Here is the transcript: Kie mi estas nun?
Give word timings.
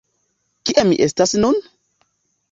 Kie 0.69 0.85
mi 0.91 0.97
estas 1.07 1.33
nun? 1.43 1.59